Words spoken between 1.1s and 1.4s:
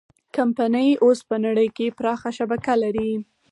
په